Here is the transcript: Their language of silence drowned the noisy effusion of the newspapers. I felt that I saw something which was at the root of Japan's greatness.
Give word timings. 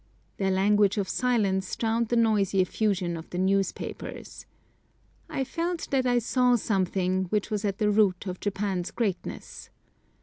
Their 0.37 0.49
language 0.49 0.97
of 0.97 1.07
silence 1.07 1.75
drowned 1.75 2.07
the 2.07 2.15
noisy 2.15 2.59
effusion 2.59 3.15
of 3.15 3.29
the 3.29 3.37
newspapers. 3.37 4.47
I 5.29 5.43
felt 5.43 5.89
that 5.91 6.07
I 6.07 6.17
saw 6.17 6.55
something 6.55 7.25
which 7.25 7.51
was 7.51 7.63
at 7.63 7.77
the 7.77 7.91
root 7.91 8.25
of 8.25 8.39
Japan's 8.39 8.89
greatness. 8.89 9.69